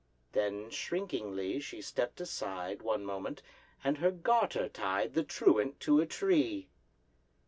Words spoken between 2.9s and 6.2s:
moment, and her garter tied The truant to a